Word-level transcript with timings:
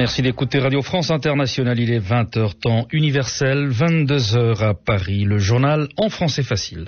Merci 0.00 0.22
d'écouter 0.22 0.60
Radio 0.60 0.80
France 0.80 1.10
Internationale. 1.10 1.78
Il 1.78 1.92
est 1.92 2.00
20h 2.00 2.58
temps 2.58 2.86
universel, 2.90 3.68
22h 3.68 4.64
à 4.64 4.72
Paris. 4.72 5.24
Le 5.24 5.36
journal 5.36 5.88
en 5.98 6.08
français 6.08 6.42
facile. 6.42 6.86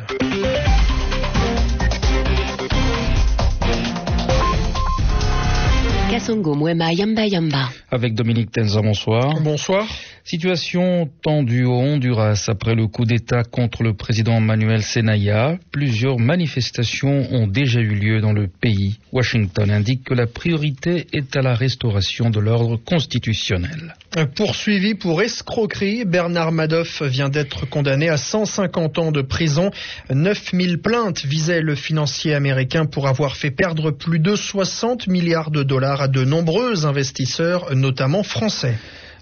Avec 7.91 8.15
Dominique 8.15 8.51
Tenza, 8.51 8.81
bonsoir. 8.81 9.35
Bonsoir. 9.43 9.87
Situation 10.25 11.11
tendue 11.21 11.65
au 11.65 11.75
Honduras 11.75 12.45
après 12.47 12.77
le 12.77 12.87
coup 12.87 13.05
d'État 13.05 13.43
contre 13.43 13.83
le 13.83 13.93
président 13.93 14.41
Manuel 14.41 14.83
Senaya. 14.83 15.59
Plusieurs 15.73 16.21
manifestations 16.21 17.27
ont 17.33 17.49
déjà 17.49 17.81
eu 17.81 17.97
lieu 17.97 18.21
dans 18.21 18.33
le 18.33 18.47
pays. 18.47 18.99
Washington 19.13 19.69
indique 19.69 20.05
que 20.05 20.15
la 20.15 20.29
priorité 20.29 21.09
est 21.13 21.35
à 21.37 21.43
la 21.43 21.57
restauration 21.57 22.31
de 22.31 22.39
l'ordre 22.39 22.77
constitutionnel. 22.77 23.95
Poursuivi 24.37 24.95
pour 24.95 25.23
escroquerie, 25.23 26.05
Bernard 26.05 26.53
Madoff 26.53 27.03
vient 27.03 27.29
d'être 27.29 27.67
condamné 27.69 28.09
à 28.09 28.17
150 28.17 28.99
ans 28.99 29.11
de 29.11 29.23
prison. 29.23 29.71
9000 30.09 30.79
plaintes 30.79 31.25
visaient 31.25 31.63
le 31.63 31.75
financier 31.75 32.33
américain 32.33 32.87
pour 32.87 33.09
avoir 33.09 33.37
fait 33.37 33.51
perdre 33.51 33.91
plus 33.91 34.21
de 34.21 34.37
60 34.37 35.09
milliards 35.09 35.51
de 35.51 35.65
dollars 35.65 36.03
à 36.03 36.09
de 36.09 36.25
nombreux 36.25 36.87
investisseurs, 36.87 37.75
notamment 37.75 38.23
français. 38.23 38.79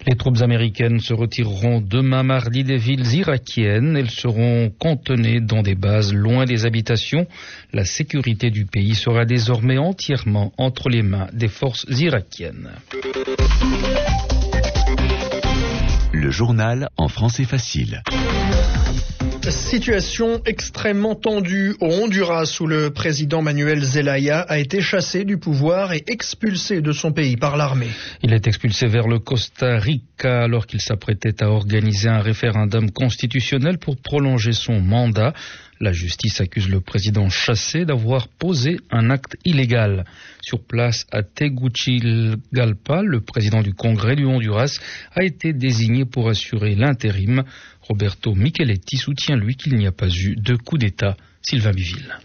Les 0.07 0.15
troupes 0.15 0.41
américaines 0.41 0.99
se 0.99 1.13
retireront 1.13 1.79
demain 1.79 2.23
mardi 2.23 2.63
des 2.63 2.77
villes 2.77 3.13
irakiennes. 3.13 3.95
Elles 3.95 4.09
seront 4.09 4.71
contenues 4.79 5.41
dans 5.41 5.61
des 5.61 5.75
bases 5.75 6.11
loin 6.13 6.45
des 6.45 6.65
habitations. 6.65 7.27
La 7.71 7.85
sécurité 7.85 8.49
du 8.49 8.65
pays 8.65 8.95
sera 8.95 9.25
désormais 9.25 9.77
entièrement 9.77 10.53
entre 10.57 10.89
les 10.89 11.03
mains 11.03 11.27
des 11.33 11.49
forces 11.49 11.85
irakiennes. 11.89 12.71
Le 16.13 16.31
journal 16.31 16.89
en 16.97 17.07
français 17.07 17.45
facile. 17.45 18.01
Situation 19.71 20.41
extrêmement 20.45 21.15
tendue 21.15 21.77
au 21.79 21.85
Honduras 21.85 22.57
où 22.59 22.67
le 22.67 22.89
président 22.89 23.41
Manuel 23.41 23.81
Zelaya 23.81 24.41
a 24.41 24.57
été 24.57 24.81
chassé 24.81 25.23
du 25.23 25.37
pouvoir 25.37 25.93
et 25.93 26.03
expulsé 26.07 26.81
de 26.81 26.91
son 26.91 27.13
pays 27.13 27.37
par 27.37 27.55
l'armée. 27.55 27.87
Il 28.21 28.33
est 28.33 28.47
expulsé 28.47 28.87
vers 28.87 29.07
le 29.07 29.19
Costa 29.19 29.79
Rica 29.79 30.43
alors 30.43 30.67
qu'il 30.67 30.81
s'apprêtait 30.81 31.41
à 31.41 31.47
organiser 31.47 32.09
un 32.09 32.19
référendum 32.19 32.91
constitutionnel 32.91 33.77
pour 33.77 33.95
prolonger 33.95 34.51
son 34.51 34.81
mandat. 34.81 35.31
La 35.81 35.93
justice 35.93 36.39
accuse 36.41 36.69
le 36.69 36.79
président 36.79 37.27
chassé 37.29 37.85
d'avoir 37.85 38.27
posé 38.27 38.77
un 38.91 39.09
acte 39.09 39.35
illégal. 39.45 40.05
Sur 40.43 40.63
place 40.63 41.07
à 41.11 41.23
Tegucigalpa, 41.23 43.01
le 43.01 43.21
président 43.21 43.63
du 43.63 43.73
Congrès 43.73 44.15
du 44.15 44.25
Honduras 44.25 44.79
a 45.15 45.23
été 45.23 45.53
désigné 45.53 46.05
pour 46.05 46.29
assurer 46.29 46.75
l'intérim. 46.75 47.43
Roberto 47.81 48.35
Micheletti 48.35 48.97
soutient 48.97 49.35
lui 49.35 49.55
qu'il 49.55 49.75
n'y 49.75 49.87
a 49.87 49.91
pas 49.91 50.09
eu 50.09 50.35
de 50.35 50.55
coup 50.55 50.77
d'État. 50.77 51.17
Sylvain 51.41 51.71
Biville. 51.71 52.15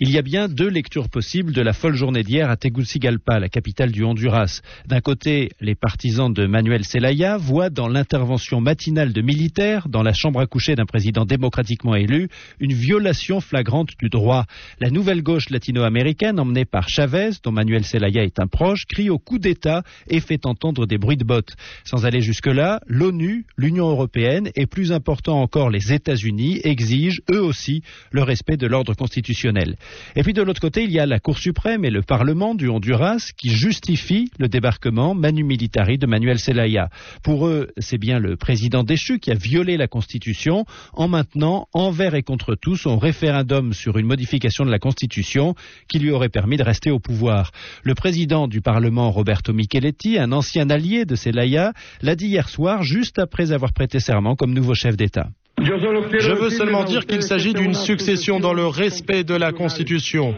Il 0.00 0.12
y 0.12 0.18
a 0.18 0.22
bien 0.22 0.46
deux 0.46 0.68
lectures 0.68 1.08
possibles 1.08 1.52
de 1.52 1.60
la 1.60 1.72
folle 1.72 1.96
journée 1.96 2.22
d'hier 2.22 2.48
à 2.50 2.56
Tegucigalpa, 2.56 3.40
la 3.40 3.48
capitale 3.48 3.90
du 3.90 4.04
Honduras. 4.04 4.60
D'un 4.86 5.00
côté, 5.00 5.50
les 5.60 5.74
partisans 5.74 6.32
de 6.32 6.46
Manuel 6.46 6.84
Zelaya 6.84 7.36
voient 7.36 7.68
dans 7.68 7.88
l'intervention 7.88 8.60
matinale 8.60 9.12
de 9.12 9.20
militaires 9.22 9.88
dans 9.88 10.04
la 10.04 10.12
chambre 10.12 10.38
à 10.38 10.46
coucher 10.46 10.76
d'un 10.76 10.86
président 10.86 11.24
démocratiquement 11.24 11.96
élu 11.96 12.28
une 12.60 12.72
violation 12.72 13.40
flagrante 13.40 13.90
du 13.98 14.08
droit. 14.08 14.44
La 14.78 14.90
nouvelle 14.90 15.20
gauche 15.20 15.50
latino-américaine, 15.50 16.38
emmenée 16.38 16.64
par 16.64 16.88
Chavez, 16.88 17.30
dont 17.42 17.50
Manuel 17.50 17.82
Zelaya 17.82 18.22
est 18.22 18.38
un 18.38 18.46
proche, 18.46 18.86
crie 18.86 19.10
au 19.10 19.18
coup 19.18 19.40
d'État 19.40 19.82
et 20.08 20.20
fait 20.20 20.46
entendre 20.46 20.86
des 20.86 20.98
bruits 20.98 21.16
de 21.16 21.24
bottes. 21.24 21.56
Sans 21.82 22.06
aller 22.06 22.20
jusque-là, 22.20 22.80
l'ONU, 22.86 23.46
l'Union 23.56 23.88
européenne 23.88 24.50
et 24.54 24.66
plus 24.66 24.92
important 24.92 25.42
encore 25.42 25.70
les 25.70 25.92
États-Unis 25.92 26.60
exigent 26.62 27.20
eux 27.32 27.42
aussi 27.42 27.82
le 28.12 28.22
respect 28.22 28.56
de 28.56 28.68
l'ordre 28.68 28.94
constitutionnel. 28.94 29.74
Et 30.16 30.22
puis 30.22 30.32
de 30.32 30.42
l'autre 30.42 30.60
côté, 30.60 30.84
il 30.84 30.90
y 30.90 30.98
a 30.98 31.06
la 31.06 31.18
Cour 31.18 31.38
suprême 31.38 31.84
et 31.84 31.90
le 31.90 32.02
Parlement 32.02 32.54
du 32.54 32.68
Honduras 32.68 33.32
qui 33.36 33.50
justifient 33.50 34.30
le 34.38 34.48
débarquement 34.48 35.14
manu 35.14 35.44
militari 35.44 35.98
de 35.98 36.06
Manuel 36.06 36.38
Zelaya. 36.38 36.88
Pour 37.22 37.46
eux, 37.46 37.70
c'est 37.78 37.98
bien 37.98 38.18
le 38.18 38.36
président 38.36 38.84
déchu 38.84 39.18
qui 39.18 39.30
a 39.30 39.34
violé 39.34 39.76
la 39.76 39.86
Constitution 39.88 40.64
en 40.92 41.08
maintenant 41.08 41.68
envers 41.72 42.14
et 42.14 42.22
contre 42.22 42.54
tout 42.54 42.76
son 42.76 42.98
référendum 42.98 43.72
sur 43.72 43.98
une 43.98 44.06
modification 44.06 44.64
de 44.64 44.70
la 44.70 44.78
Constitution 44.78 45.54
qui 45.88 45.98
lui 45.98 46.10
aurait 46.10 46.28
permis 46.28 46.56
de 46.56 46.62
rester 46.62 46.90
au 46.90 46.98
pouvoir. 46.98 47.52
Le 47.82 47.94
président 47.94 48.48
du 48.48 48.60
Parlement, 48.60 49.10
Roberto 49.10 49.52
Micheletti, 49.52 50.18
un 50.18 50.32
ancien 50.32 50.70
allié 50.70 51.04
de 51.04 51.16
Zelaya, 51.16 51.72
l'a 52.02 52.16
dit 52.16 52.26
hier 52.26 52.48
soir 52.48 52.82
juste 52.82 53.18
après 53.18 53.52
avoir 53.52 53.72
prêté 53.72 54.00
serment 54.00 54.36
comme 54.36 54.52
nouveau 54.52 54.74
chef 54.74 54.96
d'État. 54.96 55.28
Je 55.60 56.32
veux 56.32 56.50
seulement 56.50 56.84
dire 56.84 57.06
qu'il 57.06 57.22
s'agit 57.22 57.52
d'une 57.52 57.74
succession 57.74 58.40
dans 58.40 58.52
le 58.52 58.66
respect 58.66 59.24
de 59.24 59.34
la 59.34 59.52
Constitution. 59.52 60.34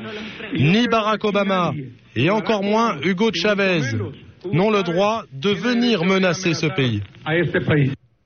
Ni 0.54 0.88
Barack 0.88 1.24
Obama 1.24 1.72
et 2.16 2.30
encore 2.30 2.62
moins 2.62 2.98
Hugo 3.02 3.30
Chavez 3.32 3.82
n'ont 4.52 4.70
le 4.70 4.82
droit 4.82 5.24
de 5.32 5.50
venir 5.50 6.04
menacer 6.04 6.54
ce 6.54 6.66
pays. 6.66 7.02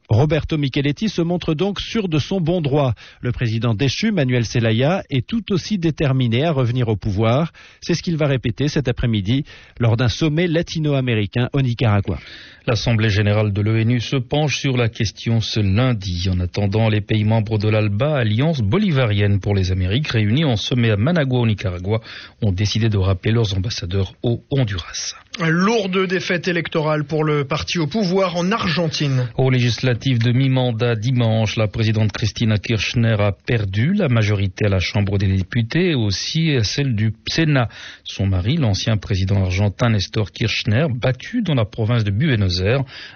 Roberto 0.08 0.58
Micheletti 0.58 1.08
se 1.08 1.22
montre 1.22 1.54
donc 1.54 1.80
sûr 1.80 2.08
de 2.08 2.18
son 2.18 2.40
bon 2.40 2.60
droit. 2.60 2.92
Le 3.20 3.32
président 3.32 3.74
déchu, 3.74 4.12
Manuel 4.12 4.44
Zelaya, 4.44 5.02
est 5.08 5.26
tout 5.26 5.50
aussi 5.50 5.78
déterminé 5.78 6.44
à 6.44 6.52
revenir 6.52 6.88
au 6.88 6.96
pouvoir. 6.96 7.52
C'est 7.80 7.94
ce 7.94 8.02
qu'il 8.02 8.16
va 8.16 8.26
répéter 8.26 8.68
cet 8.68 8.86
après-midi 8.86 9.44
lors 9.80 9.96
d'un 9.96 10.08
sommet 10.08 10.46
latino-américain 10.46 11.48
au 11.54 11.62
Nicaragua. 11.62 12.18
L'Assemblée 12.66 13.10
générale 13.10 13.52
de 13.52 13.60
l'ONU 13.60 14.00
se 14.00 14.16
penche 14.16 14.56
sur 14.56 14.78
la 14.78 14.88
question 14.88 15.42
ce 15.42 15.60
lundi. 15.60 16.30
En 16.32 16.40
attendant, 16.40 16.88
les 16.88 17.02
pays 17.02 17.24
membres 17.24 17.58
de 17.58 17.68
l'ALBA, 17.68 18.16
Alliance 18.16 18.62
bolivarienne 18.62 19.38
pour 19.38 19.54
les 19.54 19.70
Amériques, 19.70 20.08
réunis 20.08 20.46
en 20.46 20.56
sommet 20.56 20.90
à 20.90 20.96
Managua 20.96 21.40
au 21.40 21.46
Nicaragua, 21.46 22.00
ont 22.40 22.52
décidé 22.52 22.88
de 22.88 22.96
rappeler 22.96 23.32
leurs 23.32 23.54
ambassadeurs 23.54 24.14
au 24.22 24.42
Honduras. 24.50 25.14
Lourde 25.40 26.06
défaite 26.06 26.48
électorale 26.48 27.04
pour 27.04 27.24
le 27.24 27.44
parti 27.44 27.78
au 27.78 27.86
pouvoir 27.86 28.36
en 28.36 28.50
Argentine. 28.50 29.28
Aux 29.36 29.50
législatives 29.50 30.20
de 30.20 30.32
mi-mandat 30.32 30.94
dimanche, 30.94 31.56
la 31.56 31.66
présidente 31.66 32.12
Christina 32.12 32.56
Kirchner 32.56 33.16
a 33.18 33.32
perdu 33.32 33.92
la 33.92 34.08
majorité 34.08 34.66
à 34.66 34.68
la 34.68 34.78
Chambre 34.78 35.18
des 35.18 35.26
députés 35.26 35.90
et 35.90 35.94
aussi 35.94 36.52
à 36.52 36.62
celle 36.62 36.94
du 36.94 37.12
Sénat. 37.28 37.68
Son 38.04 38.26
mari, 38.26 38.56
l'ancien 38.56 38.96
président 38.96 39.42
argentin 39.42 39.90
Nestor 39.90 40.30
Kirchner, 40.30 40.86
battu 40.88 41.42
dans 41.42 41.54
la 41.54 41.64
province 41.64 42.04
de 42.04 42.12
Buenos 42.12 42.53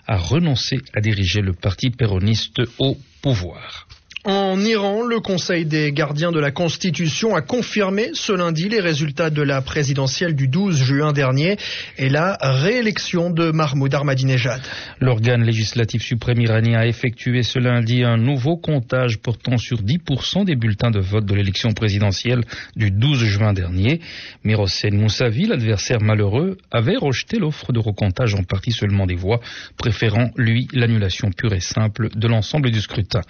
A 0.07 0.17
renoncé 0.17 0.81
à 0.95 1.01
diriger 1.01 1.41
le 1.41 1.53
parti 1.53 1.91
péroniste 1.91 2.61
au 2.79 2.97
pouvoir. 3.23 3.87
En 4.25 4.59
Iran, 4.61 5.07
le 5.07 5.21
Conseil 5.21 5.65
des 5.65 5.93
gardiens 5.93 6.33
de 6.33 6.41
la 6.41 6.51
Constitution 6.51 7.37
a 7.37 7.41
confirmé 7.41 8.11
ce 8.15 8.33
lundi 8.33 8.69
les 8.69 8.81
résultats 8.81 9.31
de 9.31 9.43
la 9.43 9.63
présidentielle 9.63 10.35
du 10.35 10.49
12 10.49 10.77
juin 10.77 11.13
dernier 11.13 11.57
et 11.99 12.09
la 12.09 12.37
réélection 12.41 13.31
de 13.31 13.53
Mahmoud 13.53 13.95
Ahmadinejad. 13.95 14.61
L'organe 15.01 15.45
législatif 15.45 16.03
suprême 16.03 16.41
iranien 16.41 16.81
a 16.81 16.87
effectué 16.87 17.45
ce 17.45 17.61
lundi 17.61 18.03
un 18.03 18.17
nouveau 18.17 18.57
comptage 18.57 19.19
portant 19.19 19.57
sur 19.57 19.83
10% 19.83 20.45
des 20.45 20.57
bulletins 20.57 20.91
de 20.91 20.99
vote 20.99 21.25
de 21.25 21.35
l'élection 21.35 21.71
présidentielle 21.71 22.43
du 22.75 22.91
12 22.91 23.25
juin 23.25 23.53
dernier. 23.53 24.01
Hossein 24.45 24.91
Moussavi, 24.91 25.47
l'adversaire 25.47 26.01
malheureux, 26.01 26.59
avait 26.73 26.97
rejeté 26.97 27.39
l'offre 27.39 27.73
de 27.73 27.79
recomptage 27.79 28.35
en 28.35 28.43
partie 28.43 28.73
seulement 28.73 29.07
des 29.07 29.15
voix, 29.15 29.41
préférant, 29.77 30.33
lui, 30.37 30.67
l'annulation 30.73 31.31
pure 31.31 31.53
et 31.53 31.61
simple 31.61 32.09
de 32.17 32.27
l'ensemble 32.27 32.73
du 32.73 32.81
scrutin. 32.81 33.21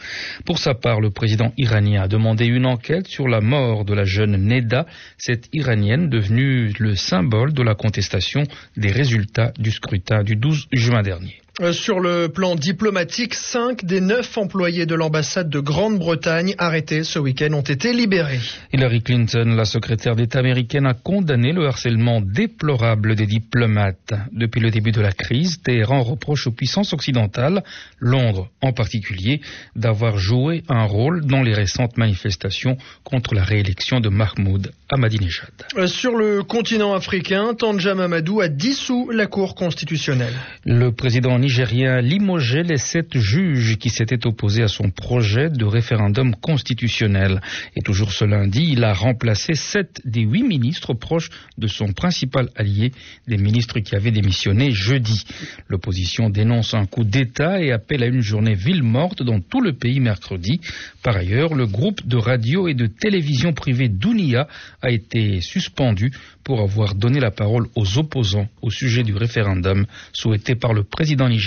Pour 0.46 0.58
sa 0.58 0.77
part, 0.80 1.00
le 1.00 1.10
président 1.10 1.52
iranien 1.56 2.02
a 2.02 2.08
demandé 2.08 2.46
une 2.46 2.66
enquête 2.66 3.06
sur 3.06 3.28
la 3.28 3.40
mort 3.40 3.84
de 3.84 3.94
la 3.94 4.04
jeune 4.04 4.36
Neda, 4.36 4.86
cette 5.16 5.48
iranienne 5.52 6.08
devenue 6.08 6.72
le 6.78 6.96
symbole 6.96 7.52
de 7.52 7.62
la 7.62 7.74
contestation 7.74 8.44
des 8.76 8.90
résultats 8.90 9.52
du 9.58 9.70
scrutin 9.70 10.22
du 10.22 10.36
12 10.36 10.68
juin 10.72 11.02
dernier. 11.02 11.40
Euh, 11.60 11.72
sur 11.72 11.98
le 11.98 12.28
plan 12.28 12.54
diplomatique, 12.54 13.34
cinq 13.34 13.84
des 13.84 14.00
neuf 14.00 14.38
employés 14.38 14.86
de 14.86 14.94
l'ambassade 14.94 15.50
de 15.50 15.58
Grande-Bretagne 15.58 16.54
arrêtés 16.56 17.02
ce 17.02 17.18
week-end 17.18 17.52
ont 17.52 17.62
été 17.62 17.92
libérés. 17.92 18.38
Hillary 18.72 19.02
Clinton, 19.02 19.54
la 19.56 19.64
secrétaire 19.64 20.14
d'État 20.14 20.38
américaine, 20.38 20.86
a 20.86 20.94
condamné 20.94 21.52
le 21.52 21.66
harcèlement 21.66 22.20
déplorable 22.20 23.16
des 23.16 23.26
diplomates. 23.26 24.14
Depuis 24.30 24.60
le 24.60 24.70
début 24.70 24.92
de 24.92 25.00
la 25.00 25.10
crise, 25.10 25.60
Téhéran 25.60 26.02
reproche 26.02 26.46
aux 26.46 26.52
puissances 26.52 26.92
occidentales, 26.92 27.64
Londres 27.98 28.48
en 28.62 28.72
particulier, 28.72 29.40
d'avoir 29.74 30.16
joué 30.16 30.62
un 30.68 30.84
rôle 30.84 31.26
dans 31.26 31.42
les 31.42 31.54
récentes 31.54 31.96
manifestations 31.96 32.76
contre 33.02 33.34
la 33.34 33.42
réélection 33.42 33.98
de 33.98 34.10
Mahmoud 34.10 34.70
Ahmadinejad. 34.90 35.50
Euh, 35.76 35.88
sur 35.88 36.14
le 36.14 36.44
continent 36.44 36.94
africain, 36.94 37.54
Tanja 37.54 37.96
Mamadou 37.96 38.40
a 38.40 38.48
dissous 38.48 39.10
la 39.10 39.26
Cour 39.26 39.56
constitutionnelle. 39.56 40.34
Le 40.64 40.92
président 40.92 41.34
nigérien 41.48 42.02
limogé 42.02 42.62
les 42.62 42.76
sept 42.76 43.16
juges 43.16 43.78
qui 43.78 43.88
s'étaient 43.88 44.26
opposés 44.26 44.62
à 44.62 44.68
son 44.68 44.90
projet 44.90 45.48
de 45.48 45.64
référendum 45.64 46.36
constitutionnel. 46.36 47.40
Et 47.74 47.80
toujours 47.80 48.12
ce 48.12 48.26
lundi, 48.26 48.68
il 48.72 48.84
a 48.84 48.92
remplacé 48.92 49.54
sept 49.54 50.02
des 50.04 50.20
huit 50.20 50.42
ministres 50.42 50.92
proches 50.92 51.30
de 51.56 51.66
son 51.66 51.94
principal 51.94 52.50
allié, 52.54 52.92
des 53.26 53.38
ministres 53.38 53.80
qui 53.80 53.96
avaient 53.96 54.10
démissionné 54.10 54.72
jeudi. 54.72 55.24
L'opposition 55.68 56.28
dénonce 56.28 56.74
un 56.74 56.84
coup 56.84 57.04
d'État 57.04 57.62
et 57.62 57.72
appelle 57.72 58.02
à 58.02 58.08
une 58.08 58.20
journée 58.20 58.54
ville 58.54 58.82
morte 58.82 59.22
dans 59.22 59.40
tout 59.40 59.62
le 59.62 59.72
pays 59.72 60.00
mercredi. 60.00 60.60
Par 61.02 61.16
ailleurs, 61.16 61.54
le 61.54 61.66
groupe 61.66 62.06
de 62.06 62.18
radio 62.18 62.68
et 62.68 62.74
de 62.74 62.86
télévision 62.86 63.54
privée 63.54 63.88
Dunia 63.88 64.48
a 64.82 64.90
été 64.90 65.40
suspendu 65.40 66.12
pour 66.44 66.60
avoir 66.60 66.94
donné 66.94 67.20
la 67.20 67.30
parole 67.30 67.68
aux 67.74 67.98
opposants 67.98 68.48
au 68.60 68.70
sujet 68.70 69.02
du 69.02 69.14
référendum 69.14 69.86
souhaité 70.12 70.54
par 70.54 70.74
le 70.74 70.84
président 70.84 71.28
nigérien 71.28 71.37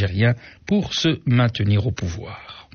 pour 0.65 0.93
se 0.93 1.19
maintenir 1.25 1.87
au 1.87 1.91
pouvoir. 1.91 2.69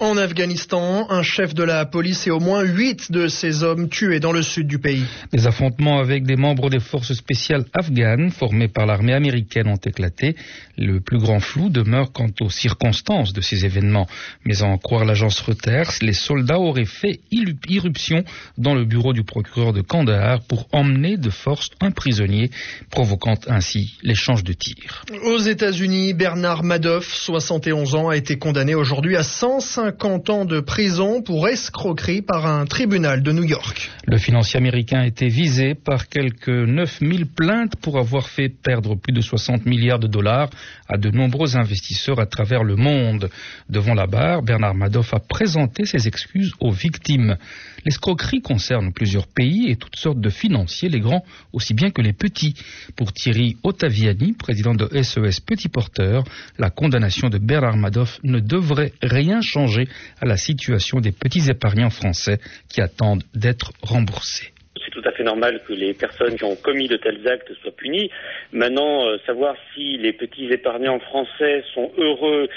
En 0.00 0.16
Afghanistan, 0.16 1.10
un 1.10 1.24
chef 1.24 1.54
de 1.54 1.64
la 1.64 1.84
police 1.84 2.28
et 2.28 2.30
au 2.30 2.38
moins 2.38 2.62
huit 2.62 3.10
de 3.10 3.26
ses 3.26 3.64
hommes 3.64 3.88
tués 3.88 4.20
dans 4.20 4.30
le 4.30 4.42
sud 4.42 4.68
du 4.68 4.78
pays. 4.78 5.04
Des 5.32 5.48
affrontements 5.48 5.98
avec 5.98 6.24
des 6.24 6.36
membres 6.36 6.70
des 6.70 6.78
forces 6.78 7.14
spéciales 7.14 7.64
afghanes 7.74 8.30
formées 8.30 8.68
par 8.68 8.86
l'armée 8.86 9.12
américaine 9.12 9.66
ont 9.66 9.74
éclaté. 9.74 10.36
Le 10.76 11.00
plus 11.00 11.18
grand 11.18 11.40
flou 11.40 11.68
demeure 11.68 12.12
quant 12.12 12.30
aux 12.40 12.48
circonstances 12.48 13.32
de 13.32 13.40
ces 13.40 13.64
événements. 13.64 14.06
Mais 14.44 14.62
à 14.62 14.66
en 14.66 14.78
croire 14.78 15.04
l'agence 15.04 15.40
Reuters, 15.40 15.90
les 16.00 16.12
soldats 16.12 16.60
auraient 16.60 16.84
fait 16.84 17.18
irruption 17.32 18.22
dans 18.56 18.74
le 18.74 18.84
bureau 18.84 19.12
du 19.12 19.24
procureur 19.24 19.72
de 19.72 19.80
Kandahar 19.80 20.42
pour 20.42 20.68
emmener 20.70 21.16
de 21.16 21.30
force 21.30 21.70
un 21.80 21.90
prisonnier, 21.90 22.52
provoquant 22.92 23.34
ainsi 23.48 23.98
l'échange 24.04 24.44
de 24.44 24.52
tirs. 24.52 25.04
Aux 25.24 25.38
États-Unis, 25.38 26.14
Bernard 26.14 26.62
Madoff, 26.62 27.12
71 27.12 27.96
ans, 27.96 28.08
a 28.10 28.16
été 28.16 28.38
condamné 28.38 28.76
aujourd'hui 28.76 29.16
à 29.16 29.24
105 29.24 29.87
50 29.88 30.30
ans 30.30 30.44
de 30.44 30.60
prison 30.60 31.22
pour 31.22 31.48
escroquerie 31.48 32.20
par 32.20 32.44
un 32.44 32.66
tribunal 32.66 33.22
de 33.22 33.32
New 33.32 33.44
York. 33.44 33.90
Le 34.06 34.18
financier 34.18 34.58
américain 34.58 35.00
a 35.00 35.06
été 35.06 35.28
visé 35.28 35.74
par 35.74 36.08
quelques 36.08 36.48
9000 36.48 37.24
plaintes 37.24 37.76
pour 37.76 37.98
avoir 37.98 38.28
fait 38.28 38.50
perdre 38.50 38.96
plus 38.96 39.14
de 39.14 39.22
60 39.22 39.64
milliards 39.64 39.98
de 39.98 40.06
dollars 40.06 40.50
à 40.88 40.98
de 40.98 41.10
nombreux 41.10 41.56
investisseurs 41.56 42.20
à 42.20 42.26
travers 42.26 42.64
le 42.64 42.76
monde. 42.76 43.30
Devant 43.70 43.94
la 43.94 44.06
barre, 44.06 44.42
Bernard 44.42 44.74
Madoff 44.74 45.14
a 45.14 45.20
présenté 45.20 45.86
ses 45.86 46.06
excuses 46.06 46.52
aux 46.60 46.70
victimes. 46.70 47.38
L'escroquerie 47.86 48.42
concerne 48.42 48.92
plusieurs 48.92 49.26
pays 49.26 49.70
et 49.70 49.76
toutes 49.76 49.96
sortes 49.96 50.20
de 50.20 50.28
financiers, 50.28 50.88
les 50.88 51.00
grands 51.00 51.24
aussi 51.54 51.72
bien 51.72 51.90
que 51.90 52.02
les 52.02 52.12
petits. 52.12 52.54
Pour 52.96 53.12
Thierry 53.14 53.56
Ottaviani, 53.62 54.34
président 54.34 54.74
de 54.74 54.86
SES 55.02 55.18
e 55.18 55.44
Petit 55.46 55.68
Porteur, 55.68 56.24
la 56.58 56.68
condamnation 56.70 57.30
de 57.30 57.38
Bernard 57.38 57.76
Madoff 57.76 58.18
ne 58.22 58.40
devrait 58.40 58.92
rien 59.02 59.40
changer 59.40 59.77
à 60.20 60.26
la 60.26 60.36
situation 60.36 61.00
des 61.00 61.12
petits 61.12 61.50
épargnants 61.50 61.90
français 61.90 62.38
qui 62.68 62.80
attendent 62.80 63.24
d'être 63.34 63.72
remboursés 63.82 64.52
c'est 64.84 64.92
tout 64.92 65.06
à 65.08 65.12
fait 65.12 65.24
normal 65.24 65.60
que 65.66 65.72
les 65.72 65.92
personnes 65.92 66.36
qui 66.36 66.44
ont 66.44 66.56
commis 66.56 66.88
de 66.88 66.96
tels 66.96 67.26
actes 67.28 67.52
soient 67.62 67.72
punies. 67.72 68.10
Maintenant, 68.52 69.06
euh, 69.06 69.18
savoir 69.26 69.54
si 69.74 69.98
les 69.98 70.12
petits 70.12 70.46
épargnants 70.46 71.00
français 71.00 71.64
sont 71.74 71.90
heureux 71.98 72.48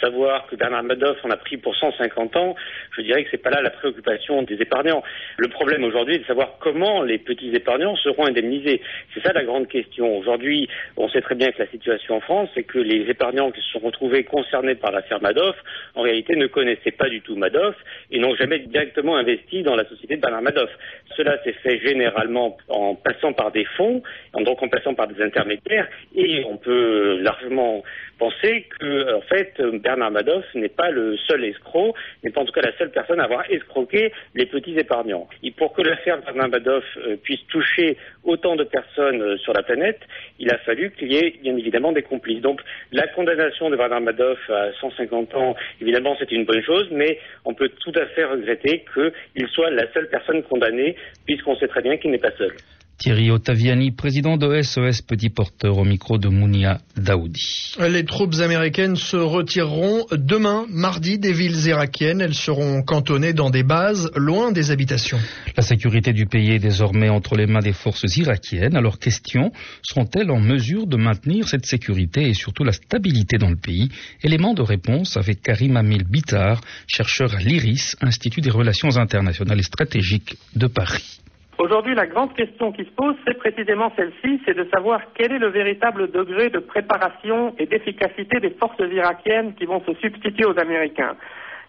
savoir 0.00 0.46
que 0.46 0.56
Bernard 0.56 0.82
Madoff 0.84 1.18
en 1.24 1.30
a 1.30 1.36
pris 1.36 1.56
pour 1.56 1.76
150 1.76 2.36
ans, 2.36 2.54
je 2.96 3.02
dirais 3.02 3.24
que 3.24 3.30
ce 3.30 3.36
n'est 3.36 3.42
pas 3.42 3.50
là 3.50 3.62
la 3.62 3.70
préoccupation 3.70 4.42
des 4.42 4.54
épargnants. 4.54 5.02
Le 5.36 5.48
problème 5.48 5.84
aujourd'hui 5.84 6.16
est 6.16 6.20
de 6.20 6.24
savoir 6.24 6.56
comment 6.60 7.02
les 7.02 7.18
petits 7.18 7.54
épargnants 7.54 7.96
seront 7.96 8.26
indemnisés. 8.26 8.80
C'est 9.14 9.22
ça 9.22 9.32
la 9.32 9.44
grande 9.44 9.68
question. 9.68 10.16
Aujourd'hui, 10.18 10.68
on 10.96 11.08
sait 11.08 11.20
très 11.20 11.34
bien 11.34 11.50
que 11.52 11.62
la 11.62 11.68
situation 11.68 12.16
en 12.16 12.20
France, 12.20 12.48
c'est 12.54 12.62
que 12.62 12.78
les 12.78 13.10
épargnants 13.10 13.50
qui 13.50 13.60
se 13.60 13.68
sont 13.72 13.80
retrouvés 13.80 14.24
concernés 14.24 14.74
par 14.74 14.92
l'affaire 14.92 15.20
Madoff, 15.20 15.56
en 15.94 16.02
réalité 16.02 16.36
ne 16.36 16.46
connaissaient 16.46 16.90
pas 16.90 17.08
du 17.08 17.20
tout 17.20 17.36
Madoff 17.36 17.76
et 18.10 18.18
n'ont 18.18 18.34
jamais 18.36 18.60
directement 18.60 19.16
investi 19.16 19.62
dans 19.62 19.76
la 19.76 19.84
société 19.84 20.16
de 20.16 20.20
Bernard 20.20 20.42
Madoff. 20.42 20.70
Cela 21.16 21.42
s'est 21.44 21.56
fait 21.62 21.78
généralement 21.80 22.56
en 22.68 22.94
passant 22.94 23.32
par 23.32 23.50
des 23.52 23.64
fonds, 23.76 24.02
donc 24.34 24.62
en 24.62 24.68
passant 24.68 24.94
par 24.94 25.08
des 25.08 25.22
intermédiaires, 25.22 25.88
et 26.14 26.44
on 26.48 26.56
peut 26.56 27.20
largement 27.20 27.82
penser 28.18 28.66
que, 28.78 29.14
en 29.14 29.22
fait, 29.22 29.60
Bernard 29.60 29.89
Madoff 29.96 30.44
n'est 30.54 30.68
pas 30.68 30.90
le 30.90 31.16
seul 31.16 31.44
escroc, 31.44 31.94
n'est 32.22 32.30
pas 32.30 32.40
en 32.40 32.44
tout 32.44 32.52
cas 32.52 32.62
la 32.62 32.76
seule 32.78 32.90
personne 32.90 33.20
à 33.20 33.24
avoir 33.24 33.50
escroqué 33.50 34.12
les 34.34 34.46
petits 34.46 34.78
épargnants. 34.78 35.28
Et 35.42 35.50
pour 35.50 35.72
que 35.72 35.82
l'affaire 35.82 36.20
Bernard 36.22 36.48
Madoff 36.48 36.84
euh, 36.98 37.16
puisse 37.16 37.44
toucher 37.48 37.96
autant 38.24 38.56
de 38.56 38.64
personnes 38.64 39.22
euh, 39.22 39.36
sur 39.38 39.52
la 39.52 39.62
planète, 39.62 40.00
il 40.38 40.50
a 40.50 40.58
fallu 40.58 40.90
qu'il 40.92 41.12
y 41.12 41.16
ait 41.16 41.34
bien 41.42 41.56
évidemment 41.56 41.92
des 41.92 42.02
complices. 42.02 42.40
Donc 42.40 42.60
la 42.92 43.06
condamnation 43.08 43.70
de 43.70 43.76
Bernard 43.76 44.00
Madoff 44.00 44.38
à 44.50 44.72
150 44.80 45.34
ans, 45.34 45.56
évidemment, 45.80 46.16
c'est 46.18 46.30
une 46.32 46.44
bonne 46.44 46.62
chose, 46.62 46.88
mais 46.90 47.18
on 47.44 47.54
peut 47.54 47.70
tout 47.80 47.92
à 47.96 48.06
fait 48.06 48.24
regretter 48.24 48.84
qu'il 48.94 49.48
soit 49.48 49.70
la 49.70 49.90
seule 49.92 50.08
personne 50.08 50.42
condamnée, 50.42 50.96
puisqu'on 51.26 51.56
sait 51.56 51.68
très 51.68 51.82
bien 51.82 51.96
qu'il 51.96 52.10
n'est 52.10 52.18
pas 52.18 52.32
seul. 52.38 52.52
Thierry 53.00 53.30
Ottaviani, 53.30 53.92
président 53.92 54.36
de 54.36 54.60
SOS 54.60 55.00
Petit 55.00 55.30
Porteur 55.30 55.78
au 55.78 55.84
micro 55.84 56.18
de 56.18 56.28
Mounia 56.28 56.82
Daoudi. 56.98 57.74
Les 57.80 58.04
troupes 58.04 58.34
américaines 58.40 58.96
se 58.96 59.16
retireront 59.16 60.04
demain, 60.12 60.66
mardi, 60.68 61.18
des 61.18 61.32
villes 61.32 61.66
irakiennes. 61.66 62.20
Elles 62.20 62.34
seront 62.34 62.82
cantonnées 62.82 63.32
dans 63.32 63.48
des 63.48 63.62
bases 63.62 64.10
loin 64.16 64.52
des 64.52 64.70
habitations. 64.70 65.18
La 65.56 65.62
sécurité 65.62 66.12
du 66.12 66.26
pays 66.26 66.50
est 66.50 66.58
désormais 66.58 67.08
entre 67.08 67.36
les 67.36 67.46
mains 67.46 67.60
des 67.60 67.72
forces 67.72 68.04
irakiennes. 68.18 68.76
Alors 68.76 68.98
question, 68.98 69.50
seront-elles 69.82 70.30
en 70.30 70.40
mesure 70.40 70.86
de 70.86 70.98
maintenir 70.98 71.48
cette 71.48 71.64
sécurité 71.64 72.28
et 72.28 72.34
surtout 72.34 72.64
la 72.64 72.72
stabilité 72.72 73.38
dans 73.38 73.48
le 73.48 73.56
pays? 73.56 73.88
Élément 74.22 74.52
de 74.52 74.60
réponse 74.60 75.16
avec 75.16 75.40
Karim 75.40 75.78
Amil 75.78 76.04
Bitar, 76.04 76.60
chercheur 76.86 77.34
à 77.34 77.38
l'IRIS, 77.38 77.96
Institut 78.02 78.42
des 78.42 78.50
relations 78.50 78.98
internationales 78.98 79.58
et 79.58 79.62
stratégiques 79.62 80.36
de 80.54 80.66
Paris. 80.66 81.20
Aujourd'hui, 81.60 81.94
la 81.94 82.06
grande 82.06 82.32
question 82.32 82.72
qui 82.72 82.84
se 82.84 82.90
pose, 82.92 83.14
c'est 83.26 83.36
précisément 83.36 83.92
celle-ci, 83.94 84.40
c'est 84.46 84.56
de 84.56 84.66
savoir 84.72 85.02
quel 85.12 85.30
est 85.30 85.38
le 85.38 85.48
véritable 85.48 86.10
degré 86.10 86.48
de 86.48 86.58
préparation 86.58 87.54
et 87.58 87.66
d'efficacité 87.66 88.40
des 88.40 88.56
forces 88.58 88.78
irakiennes 88.78 89.52
qui 89.56 89.66
vont 89.66 89.82
se 89.84 89.92
substituer 90.00 90.46
aux 90.46 90.58
Américains. 90.58 91.16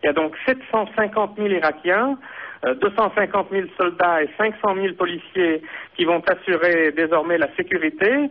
Il 0.01 0.05
y 0.05 0.09
a 0.09 0.13
donc 0.13 0.33
750 0.45 1.35
000 1.35 1.49
Irakiens, 1.49 2.17
250 2.63 3.47
euh, 3.51 3.63
000 3.63 3.67
soldats 3.77 4.23
et 4.23 4.29
500 4.37 4.75
000 4.81 4.93
policiers 4.93 5.61
qui 5.97 6.05
vont 6.05 6.23
assurer 6.25 6.93
désormais 6.93 7.37
la 7.37 7.53
sécurité. 7.57 8.29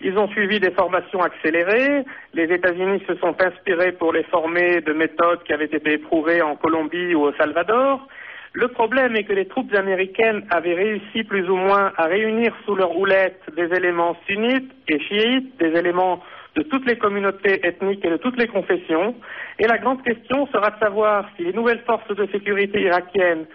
Ils 0.00 0.16
ont 0.16 0.28
suivi 0.28 0.60
des 0.60 0.70
formations 0.70 1.20
accélérées. 1.20 2.06
Les 2.32 2.44
États-Unis 2.44 3.02
se 3.06 3.16
sont 3.16 3.36
inspirés 3.38 3.92
pour 3.92 4.14
les 4.14 4.24
former 4.24 4.80
de 4.80 4.94
méthodes 4.94 5.42
qui 5.44 5.52
avaient 5.52 5.66
été 5.66 5.92
éprouvées 5.92 6.40
en 6.40 6.56
Colombie 6.56 7.14
ou 7.14 7.20
au 7.20 7.34
Salvador. 7.34 8.08
Le 8.54 8.68
problème 8.68 9.16
est 9.16 9.24
que 9.24 9.32
les 9.32 9.46
troupes 9.46 9.74
américaines 9.74 10.44
avaient 10.50 10.74
réussi 10.74 11.24
plus 11.24 11.48
ou 11.48 11.56
moins 11.56 11.90
à 11.96 12.04
réunir 12.04 12.52
sous 12.66 12.74
leur 12.74 12.94
houlette 12.98 13.40
des 13.56 13.74
éléments 13.74 14.14
sunnites 14.26 14.70
et 14.88 15.00
chiites, 15.00 15.56
des 15.58 15.78
éléments 15.78 16.22
de 16.54 16.62
toutes 16.62 16.86
les 16.86 16.98
communautés 16.98 17.66
ethniques 17.66 18.04
et 18.04 18.10
de 18.10 18.18
toutes 18.18 18.38
les 18.38 18.48
confessions. 18.48 19.14
Et 19.58 19.66
la 19.66 19.78
grande 19.78 20.02
question 20.02 20.46
sera 20.48 20.70
de 20.70 20.78
savoir 20.78 21.26
si 21.36 21.44
les 21.44 21.54
nouvelles 21.54 21.82
forces 21.86 22.14
de 22.14 22.26
sécurité 22.26 22.82
irakiennes 22.82 23.46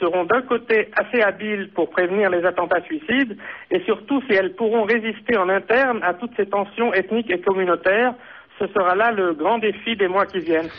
seront 0.00 0.24
d'un 0.24 0.40
côté 0.42 0.88
assez 0.96 1.20
habiles 1.20 1.70
pour 1.74 1.90
prévenir 1.90 2.30
les 2.30 2.44
attentats 2.46 2.82
suicides 2.82 3.36
et 3.70 3.80
surtout 3.80 4.22
si 4.22 4.34
elles 4.34 4.54
pourront 4.54 4.84
résister 4.84 5.36
en 5.36 5.50
interne 5.50 6.00
à 6.02 6.14
toutes 6.14 6.34
ces 6.36 6.46
tensions 6.46 6.94
ethniques 6.94 7.30
et 7.30 7.40
communautaires. 7.40 8.14
Ce 8.58 8.66
sera 8.68 8.94
là 8.94 9.12
le 9.12 9.34
grand 9.34 9.58
défi 9.58 9.96
des 9.96 10.08
mois 10.08 10.24
qui 10.24 10.38
viennent. 10.38 10.70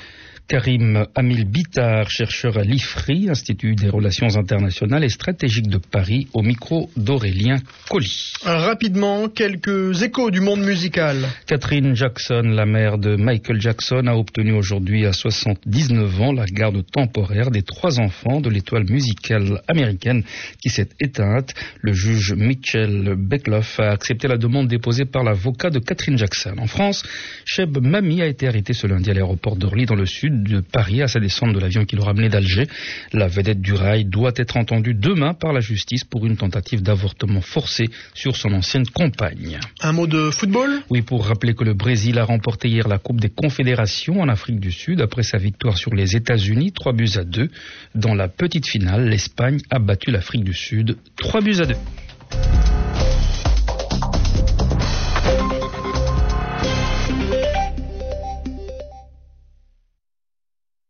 Karim 0.48 1.06
Amil 1.14 1.44
Bitar, 1.44 2.10
chercheur 2.10 2.58
à 2.58 2.64
l'IFRI, 2.64 3.30
Institut 3.30 3.76
des 3.76 3.90
relations 3.90 4.38
internationales 4.38 5.04
et 5.04 5.10
stratégiques 5.10 5.68
de 5.68 5.78
Paris, 5.78 6.30
au 6.34 6.42
micro 6.42 6.90
d'Aurélien 6.96 7.58
Colli. 7.90 8.32
Rapidement, 8.46 9.28
quelques 9.28 10.02
échos 10.04 10.32
du 10.32 10.40
monde 10.40 10.62
musical. 10.62 11.18
Catherine 11.48 11.96
Jackson, 11.96 12.44
la 12.46 12.66
mère 12.66 12.98
de 12.98 13.18
Michael 13.18 13.60
Jackson, 13.60 14.08
a 14.08 14.16
obtenu 14.16 14.54
aujourd'hui 14.54 15.06
à 15.06 15.12
79 15.12 16.22
ans 16.22 16.32
la 16.32 16.46
garde 16.46 16.82
temporaire 16.94 17.52
des 17.52 17.64
trois 17.64 18.00
enfants 18.00 18.40
de 18.40 18.50
l'étoile 18.50 18.86
musicale 18.90 19.62
américaine 19.68 20.24
qui 20.62 20.70
s'est 20.70 20.90
éteinte. 21.02 21.54
Le 21.82 21.92
juge 21.92 22.34
Mitchell 22.34 23.16
Beckloff 23.18 23.82
a 23.82 23.92
accepté 23.92 24.30
la 24.30 24.38
demande 24.38 24.70
déposée 24.70 25.04
par 25.04 25.26
l'avocat 25.26 25.72
de 25.72 25.80
Catherine 25.80 26.18
Jackson. 26.18 26.56
En 26.58 26.68
France, 26.68 27.04
Cheb 27.44 27.80
Mami 27.80 28.22
a 28.22 28.28
été 28.28 28.48
arrêté 28.48 28.72
ce 28.72 28.88
lundi 28.88 29.10
à 29.10 29.14
l'aéroport 29.14 29.58
d'Orly 29.58 29.86
dans 29.86 29.96
le 29.96 30.06
sud 30.06 30.37
de 30.44 30.62
Paris 30.62 31.02
à 31.02 31.08
sa 31.08 31.20
descente 31.20 31.54
de 31.54 31.60
l'avion 31.60 31.86
qui 31.86 31.96
le 31.96 32.04
ramenait 32.04 32.30
d'Alger. 32.30 32.68
La 33.14 33.28
vedette 33.28 33.62
du 33.62 33.74
rail 33.74 34.06
doit 34.06 34.34
être 34.36 34.58
entendue 34.58 34.94
demain 34.94 35.34
par 35.34 35.54
la 35.54 35.60
justice 35.60 36.04
pour 36.04 36.26
une 36.26 36.38
tentative 36.38 36.82
d'avortement 36.82 37.42
forcé 37.42 37.90
sur 38.14 38.36
son 38.36 38.54
ancienne 38.54 38.88
compagne. 38.88 39.60
Un 39.82 39.92
mot 39.92 40.08
de 40.08 40.30
football? 40.32 40.82
Oui, 40.90 41.02
pour 41.02 41.26
rappeler 41.26 41.54
que 41.54 41.64
le 41.64 41.74
Brésil 41.74 42.20
a 42.20 42.24
remporté 42.24 42.70
hier 42.70 42.88
la 42.88 42.98
Coupe 42.98 43.20
des 43.20 43.30
Confédérations 43.30 44.22
en 44.22 44.30
Afrique 44.30 44.60
du 44.60 44.72
Sud 44.72 45.02
après 45.02 45.24
sa 45.24 45.38
victoire 45.38 45.78
sur 45.78 45.94
les 45.94 46.16
États-Unis, 46.16 46.72
3 46.72 46.94
buts 46.94 47.10
à 47.16 47.24
2. 47.24 47.50
Dans 47.96 48.14
la 48.14 48.28
petite 48.28 48.68
finale, 48.68 49.10
l'Espagne 49.10 49.60
a 49.70 49.80
battu 49.80 50.12
l'Afrique 50.12 50.44
du 50.44 50.54
Sud, 50.54 50.98
3 51.18 51.42
buts 51.42 51.60
à 51.60 51.66
2. 51.66 51.76